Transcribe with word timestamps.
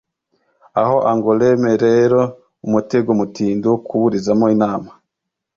aho 0.81 0.97
angoulême 1.11 1.71
rero 1.85 2.19
umutego 2.65 3.09
mutindi 3.19 3.63
wo 3.71 3.77
kuburizamo 3.87 4.45
inama 4.55 4.91